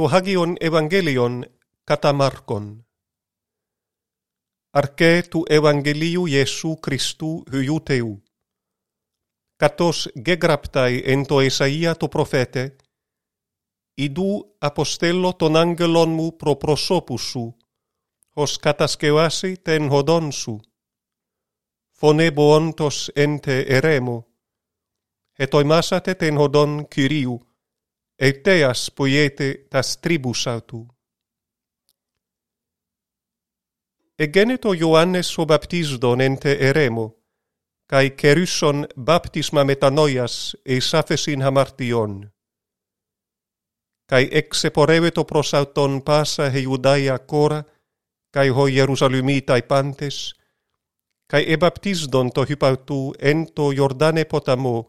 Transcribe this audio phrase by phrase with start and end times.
[0.00, 1.44] το Άγιον Ευαγγέλιον
[1.84, 2.86] κατά Μάρκον.
[4.70, 8.22] Αρκέ του Ευαγγελίου Ιησού Χριστού Υιού Θεού.
[9.56, 12.76] Κατός γεγραπτάει εν το Ισαΐα το προφέτε,
[13.94, 17.56] «Ιδού αποστέλλω τον άγγελον μου προ προσώπους σου,
[18.32, 20.60] ως κατασκευάσει τεν χοντών σου.
[21.90, 24.26] Φωνεύω όντως εν τε ερέμο,
[25.32, 27.49] ετοιμάσατε τεν Κυρίου,
[28.44, 30.86] teas poiete tas tribus autu.
[34.18, 37.06] Egeneto Ioannes o baptisdon ente eremo,
[37.88, 42.30] cae cerusson baptisma metanoias eis afesin hamartion.
[44.10, 47.66] Cae εξεπορεύετο προς αυτον πάσα η Ιουδαία κόρα,
[48.30, 50.34] cae ho Ιερουσαλυμίtai pantes,
[51.26, 54.88] cae ebaptisdon to hypautu εν το Ιορδάνε ποταμό,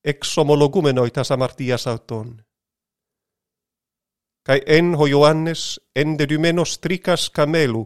[0.00, 2.46] εξομολογούμενοι τας αμαρτίας αυτών
[4.46, 7.84] kai en ho Johannes en dedumenos tricas camelu,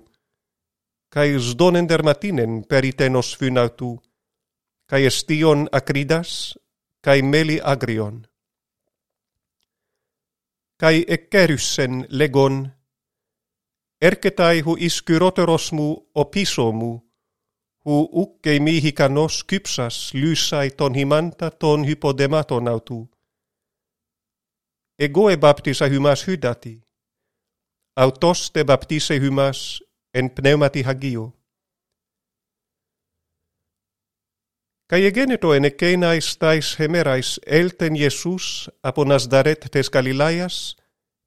[1.14, 3.90] kai sdonen der matinen peritenos funatu,
[4.90, 6.58] kai estion acridas,
[7.04, 8.26] kai meli agrion.
[10.80, 12.70] Kai ekkeryssen legon,
[14.00, 15.72] erketai hu iskyroteros
[16.14, 16.92] opisomu,
[17.84, 23.08] hu ukkei mihikanos kypsas lysai ton himanta ton hypodematon autu,
[24.98, 26.74] egoe baptisa hymas hydati,
[27.96, 29.82] autoste baptise hymas
[30.14, 31.32] en pneumati hagio.
[34.90, 40.76] Kai egeneto en ekenais tais hemerais elten Iisus apo Nazdaret tes Galilaias,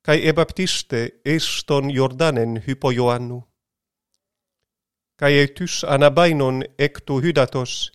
[0.02, 3.44] kai ebaptiste eston Jordanen hypo Ioannu.
[5.16, 7.92] Kai etus anabainon ecto hydatos,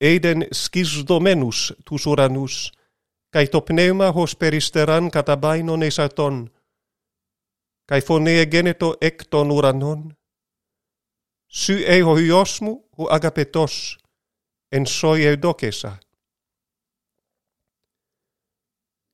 [0.00, 2.72] eiden schisdomenus tus uranus,
[3.32, 6.50] kai to pneuma hos peristeran katabainon esaton,
[7.88, 10.00] kai phonee geneto ekton uranon,
[11.48, 13.98] sy ei ho hyosmu hu agapetos,
[14.72, 15.96] en soi eudokesa.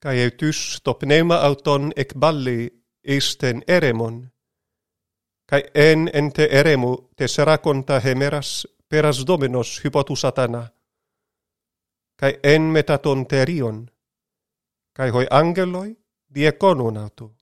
[0.02, 2.70] Kai eutys to pneuma auton ek balli
[3.04, 4.16] esten eremon,
[5.50, 10.62] kai en ente eremu te serakonta hemeras peras dominos hypotusatana,
[12.20, 13.86] kai en metaton terion,
[14.98, 15.97] kai hoi angeloi
[16.34, 17.36] diekonon autu.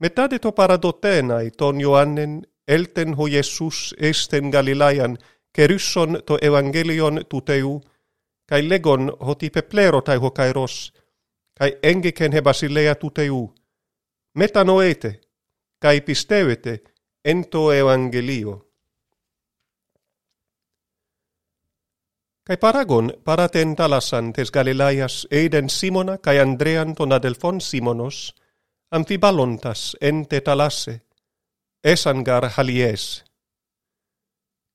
[0.00, 5.18] Metade to paradotenai ton Ioannen elten ho Jesus esten Galilaian
[5.52, 7.80] kerysson to evangelion tuteu,
[8.48, 10.92] kai legon hoti peplero tai ho kairos,
[11.58, 13.54] kai engiken he basilea tuteu,
[14.34, 15.20] metanoete,
[15.82, 16.80] kai pisteuete
[17.24, 18.65] ento evangelio.
[22.46, 28.34] Kai paragon paraten talasantes Galilaias eiden Simona kai Andrean ton Adelfon Simonos
[28.90, 31.02] amfibalontas ente talasse
[31.84, 33.24] esangar halies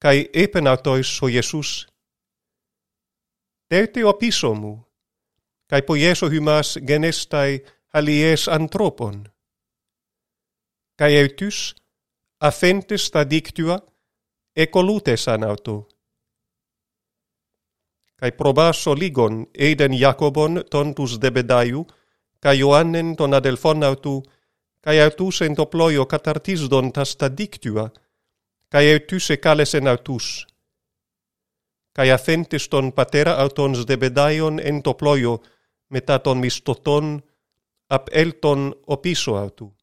[0.04, 1.92] kai epenatois o Iesus
[3.72, 4.88] Τέτε opisomu, μου,
[5.86, 9.32] po ποιέσω hymas genestai halies antropon.
[10.96, 11.76] Kai eutus,
[12.38, 13.78] αφέντες ta dictua,
[14.54, 15.88] ecolutes anautu
[18.22, 21.86] kai probasso ligon eiden Jacobon tontus debedaiu,
[22.40, 24.22] kai Joannen ton adelphonautu,
[24.82, 27.90] kai autus en toploio catartisdon tasta dictua,
[28.70, 30.48] kai autus ecalesen autus.
[31.96, 35.42] Kai athentes ton patera autons debedaion en toploio
[35.90, 37.22] metaton mistoton
[37.90, 39.74] ap elton opiso autu.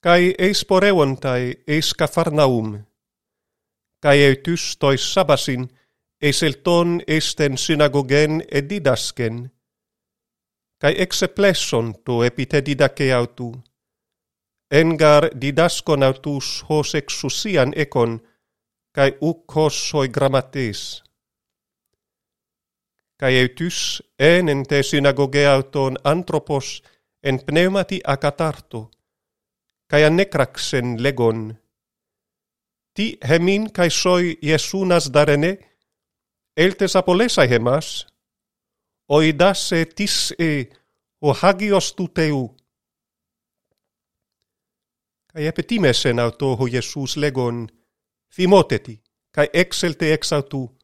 [0.00, 0.64] Kai eis
[1.20, 2.85] Καί eis πορεύονται
[4.02, 5.68] kai eutys tois sabasin,
[6.20, 9.50] eiselton esten synagogen edidasken,
[10.80, 13.50] kai exeplesson to epitedidake autu,
[14.70, 18.20] engar didaskon autus hos exusian ekon,
[18.96, 21.02] kai uc hos hoi grammates.
[23.20, 26.82] Kai eutys en te synagoge auton anthropos
[27.22, 28.90] en pneumati acatarto,
[29.90, 31.56] kai annecraxen legon,
[32.96, 33.88] τι hemin kai
[34.40, 35.58] Ιεσούνας δαρενέ,
[36.52, 38.06] έλτες απολέσαι εμάς,
[39.06, 40.62] ο ειδάς ε, της ε,
[41.18, 42.54] ο Άγιος του Θεού.
[45.26, 47.70] Καί επετίμεσεν αυτό ο Ιεσούς λέγον,
[48.28, 50.76] θυμότετη, καί έξελτε εξ αυτού.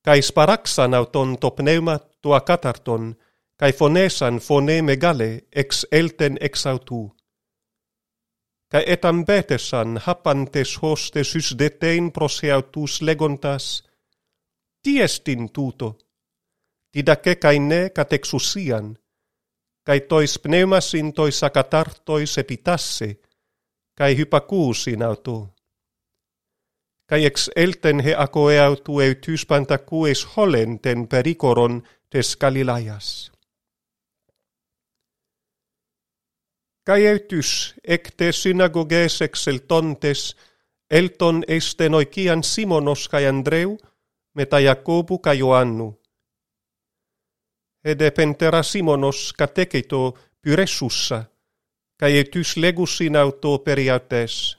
[0.00, 3.16] Καί σπαράξαν αυτον το πνεύμα kai ακάταρτον,
[3.56, 7.14] καί φωνέσαν φωνέ μεγάλε εξέλτεν εξ αυτού.
[8.70, 13.82] ca etan betesan hapantes hostes hys detein proseautus legontas,
[14.82, 15.98] tiestin tuto,
[16.94, 18.94] didake caine cat exusian,
[19.86, 23.10] cae tois pneumasin tois acatartois epitasse,
[23.98, 25.36] cae hypakuusin auto.
[27.10, 33.32] Cae ex elten he acoeautu eutyspanta kues holenten perikoron tes kalilajas.
[36.90, 40.36] kai eutys ekte synagoges exeltontes
[40.90, 43.76] elton esten oikian Simonos kai Andreu
[44.34, 46.00] meta Iacobu kai Ioannu.
[47.84, 51.24] Ede pentera Simonos kateketo pyressussa,
[51.96, 54.58] kai eutys legussin auto periates.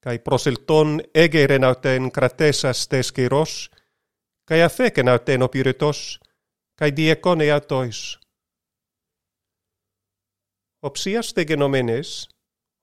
[0.00, 3.70] Kai proselton egerenauten kratesas teskiros,
[4.44, 6.20] kai afekenauten opyritos
[6.78, 8.21] kai diekoneatois.
[10.84, 12.28] Οψίας τεγενομένες,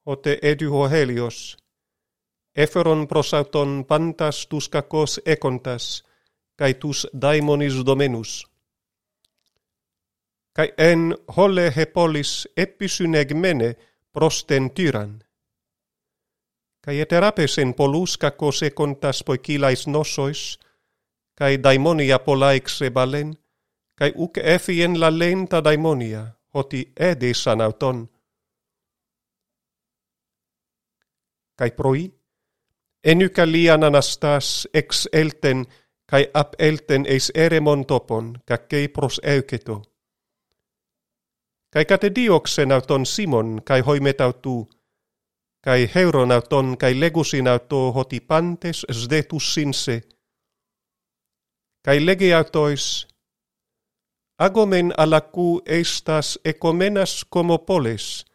[0.04, 1.58] οτε έδιου ο Χέλιος,
[2.52, 6.04] έφερον προς αυτον πάντας τους κακός έκοντας,
[6.56, 8.48] καί τους δαίμονις δομένους.
[10.52, 13.78] Καί εν χόλε χεπόλης επισυνεγμένε
[14.12, 15.28] προς τεν τύραν.
[16.80, 20.58] Καί ετεράπεσεν πολλούς κακός έκοντας ποικίλαις νόσοις,
[21.34, 23.40] καί δαιμόνια πολλά εξεβαλέν,
[23.94, 28.10] καί ουκ έφυγεν λαλέν τα δαιμόνια la lenta daimonia, hoti ede sanauton.
[31.56, 32.14] Kai proi,
[33.04, 35.66] enyka lian anastas ex elten,
[36.06, 39.82] kai ap elten eis eremon topon, kakei pros euketo
[41.70, 44.70] kai kate dioksen auton Simon kai hoimetautu,
[45.62, 50.02] kai heuron auton kai legusin auto hoti pantes sdetus sinse,
[51.86, 53.08] kai lege autois,
[54.40, 58.26] agomen alaku estas ekomenas komopoles,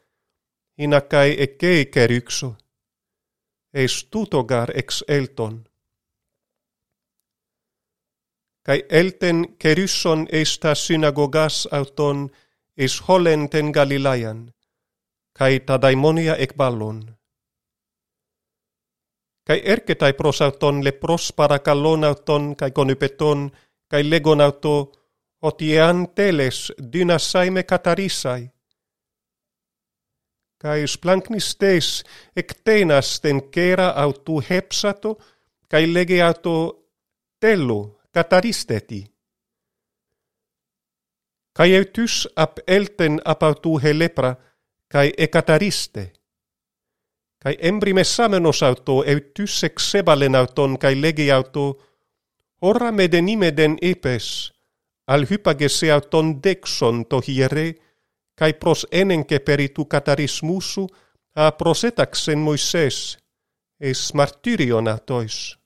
[0.79, 2.55] hinakai ekei keryxo,
[3.75, 5.65] eis tutogar ex elton.
[8.67, 12.31] Kai elten kerysson estas synagogas auton
[12.77, 14.55] eis holenten Galilajan,
[15.39, 17.17] kai tadaimonia ekballon.
[19.47, 23.51] Kai erketai prosauton lepros parakallonauton kai konypeton
[23.89, 25.04] kai legonauto,
[25.45, 27.51] ότι εάν τέλες katarisai.
[27.51, 28.53] με καταρίσαι.
[30.57, 35.17] Καί σπλάνκνιστες εκτένας την κέρα αυτού χέψατο,
[35.67, 36.85] καί λέγε αυτο
[37.39, 39.15] τέλο καταρίστετη.
[41.53, 44.39] Καί ευτούς απ' έλτεν απ' αυτού χελέπρα,
[44.87, 46.11] καί εκαταρίστε.
[47.39, 51.81] Καί εμπριμεσάμενος αυτό ευτούς εξέβαλεν αυτον καί λέγε αυτό,
[52.59, 54.54] «Ωρα με δεν είμαι δεν είπες,
[55.07, 57.75] al hypagese auton dexon to hiere,
[58.39, 60.87] kai pros enenke peritu katarismusu
[61.35, 63.19] a prosetaxen Moises,
[63.81, 65.59] es martyrion atois.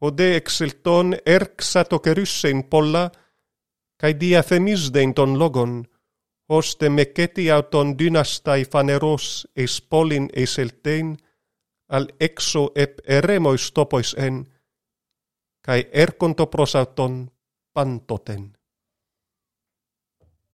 [0.00, 3.10] Ode exelton erxato keryssein polla,
[4.00, 5.84] kai dia themis denton logon,
[6.48, 11.16] hoste meceti auton dynastai faneros es polin es eltein,
[11.88, 14.42] al exo ep eremois topois en,
[15.62, 17.30] cae erconto prosauton
[17.72, 18.52] pantoten.